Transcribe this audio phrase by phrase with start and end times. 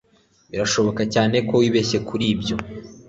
[0.51, 2.55] birashoboka cyane ko wibeshye kuri ibyo